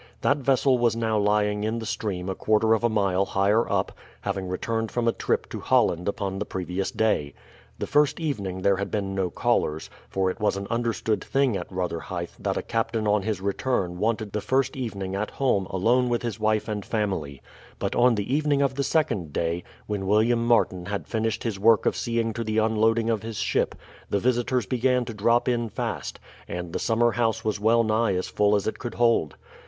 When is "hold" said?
28.95-29.35